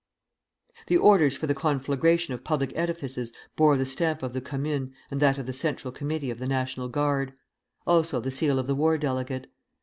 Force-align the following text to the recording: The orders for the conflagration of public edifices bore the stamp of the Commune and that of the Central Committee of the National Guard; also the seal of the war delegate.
The 0.87 0.97
orders 0.97 1.37
for 1.37 1.45
the 1.45 1.53
conflagration 1.53 2.33
of 2.33 2.43
public 2.43 2.71
edifices 2.73 3.31
bore 3.55 3.77
the 3.77 3.85
stamp 3.85 4.23
of 4.23 4.33
the 4.33 4.41
Commune 4.41 4.93
and 5.11 5.19
that 5.19 5.37
of 5.37 5.45
the 5.45 5.53
Central 5.53 5.91
Committee 5.91 6.31
of 6.31 6.39
the 6.39 6.47
National 6.47 6.89
Guard; 6.89 7.33
also 7.85 8.19
the 8.19 8.31
seal 8.31 8.57
of 8.57 8.65
the 8.65 8.73
war 8.73 8.97
delegate. 8.97 9.45